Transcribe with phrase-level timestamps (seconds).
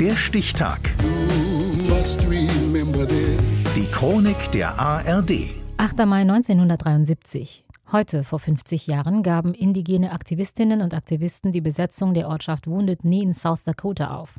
[0.00, 0.78] Der Stichtag.
[3.74, 5.32] Die Chronik der ARD.
[5.76, 6.06] 8.
[6.06, 7.64] Mai 1973.
[7.90, 13.22] Heute, vor 50 Jahren, gaben indigene Aktivistinnen und Aktivisten die Besetzung der Ortschaft Wounded Knee
[13.22, 14.38] in South Dakota auf.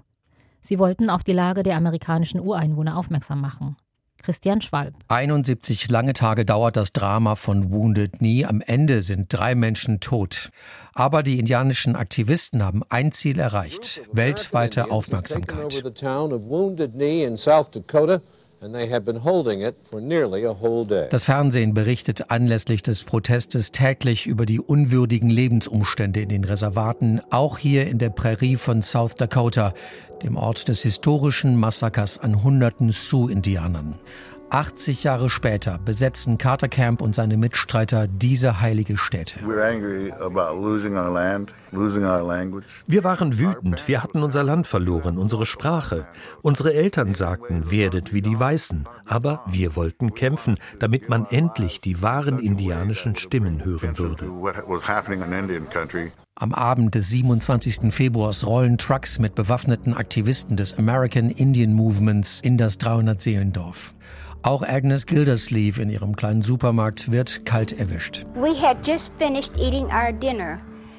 [0.61, 3.75] Sie wollten auf die Lage der amerikanischen Ureinwohner aufmerksam machen.
[4.23, 4.93] Christian Schwalb.
[5.07, 8.45] 71 lange Tage dauert das Drama von Wounded Knee.
[8.45, 10.51] Am Ende sind drei Menschen tot.
[10.93, 14.01] Aber die indianischen Aktivisten haben ein Ziel erreicht.
[14.11, 15.83] Weltweite Aufmerksamkeit.
[21.09, 27.57] Das Fernsehen berichtet anlässlich des Protestes täglich über die unwürdigen Lebensumstände in den Reservaten, auch
[27.57, 29.73] hier in der Prärie von South Dakota,
[30.23, 33.95] dem Ort des historischen Massakers an hunderten Sioux-Indianern.
[34.51, 39.39] 80 Jahre später besetzen Carter Camp und seine Mitstreiter diese heilige Stätte.
[42.87, 46.07] Wir waren wütend, wir hatten unser Land verloren, unsere Sprache.
[46.41, 52.01] Unsere Eltern sagten, werdet wie die Weißen, aber wir wollten kämpfen, damit man endlich die
[52.01, 54.25] wahren indianischen Stimmen hören würde.
[56.41, 57.93] Am Abend des 27.
[57.93, 63.93] Februars rollen Trucks mit bewaffneten Aktivisten des American Indian Movements in das 300-Seelendorf.
[64.41, 68.25] Auch Agnes Gildersleeve in ihrem kleinen Supermarkt wird kalt erwischt.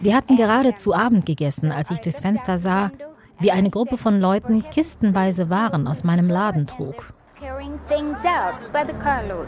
[0.03, 2.91] Wir hatten gerade zu Abend gegessen, als ich durchs Fenster sah,
[3.39, 7.15] wie eine Gruppe von Leuten kistenweise Waren aus meinem Laden trug.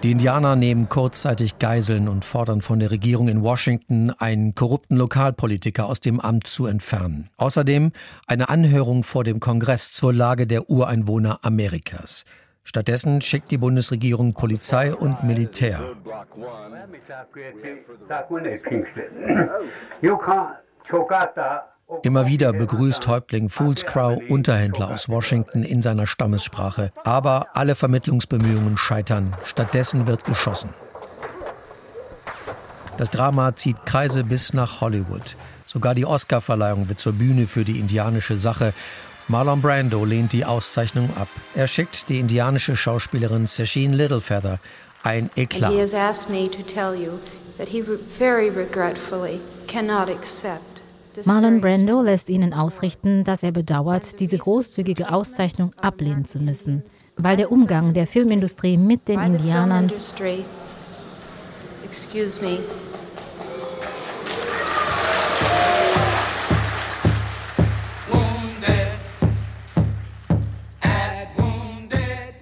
[0.02, 5.86] Die Indianer nehmen kurzzeitig Geiseln und fordern von der Regierung in Washington, einen korrupten Lokalpolitiker
[5.86, 7.30] aus dem Amt zu entfernen.
[7.36, 7.92] Außerdem
[8.27, 12.24] eine Anhörung vor dem Kongress zur Lage der Ureinwohner Amerikas.
[12.64, 15.80] Stattdessen schickt die Bundesregierung Polizei und Militär.
[22.03, 26.91] Immer wieder begrüßt Häuptling Foolscrow Unterhändler aus Washington in seiner Stammessprache.
[27.05, 29.37] Aber alle Vermittlungsbemühungen scheitern.
[29.45, 30.70] Stattdessen wird geschossen.
[32.97, 35.36] Das Drama zieht Kreise bis nach Hollywood.
[35.67, 38.75] Sogar die Oscarverleihung wird zur Bühne für die indianische Sache
[39.29, 41.29] Marlon Brando lehnt die Auszeichnung ab.
[41.55, 44.58] Er schickt die indianische Schauspielerin Sasheen Littlefeather
[45.05, 45.73] ein Eklat.
[51.24, 56.83] Marlon Brando lässt ihnen ausrichten, dass er bedauert, diese großzügige Auszeichnung ablehnen zu müssen,
[57.17, 59.90] weil der Umgang der Filmindustrie mit den Indianern
[61.84, 62.58] Excuse me.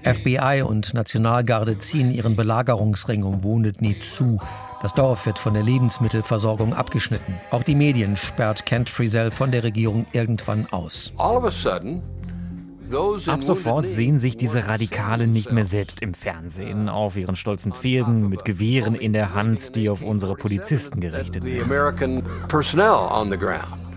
[0.05, 4.39] FBI und Nationalgarde ziehen ihren Belagerungsring um Wounded Knee zu.
[4.83, 7.35] Das Dorf wird von der Lebensmittelversorgung abgeschnitten.
[7.51, 11.13] Auch die Medien sperrt Kent Friesel von der Regierung irgendwann aus.
[13.27, 18.29] Ab sofort sehen sich diese Radikalen nicht mehr selbst im Fernsehen, auf ihren stolzen Pferden
[18.29, 21.71] mit Gewehren in der Hand, die auf unsere Polizisten gerichtet sind.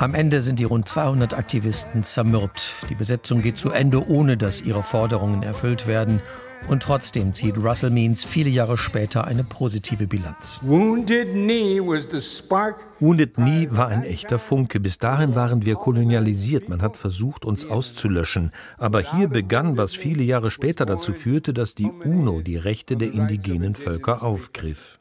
[0.04, 2.76] Am Ende sind die rund 200 Aktivisten zermürbt.
[2.90, 6.22] Die Besetzung geht zu Ende, ohne dass ihre Forderungen erfüllt werden.
[6.68, 10.60] Und trotzdem zieht Russell Means viele Jahre später eine positive Bilanz.
[10.66, 14.82] Wounded Knee, Wounded Knee war ein echter Funke.
[14.82, 16.68] Bis dahin waren wir kolonialisiert.
[16.68, 18.52] Man hat versucht, uns auszulöschen.
[18.78, 23.14] Aber hier begann, was viele Jahre später dazu führte, dass die UNO die Rechte der
[23.14, 25.00] indigenen Völker aufgriff.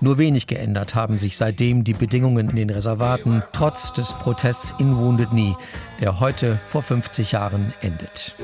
[0.00, 4.96] Nur wenig geändert haben sich seitdem die Bedingungen in den Reservaten, trotz des Protests in
[4.96, 5.54] Wounded Knee,
[6.00, 8.34] der heute vor 50 Jahren endet.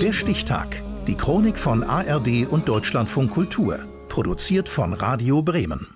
[0.00, 0.80] Der Stichtag.
[1.08, 3.80] Die Chronik von ARD und Deutschlandfunk Kultur.
[4.08, 5.88] Produziert von Radio Bremen.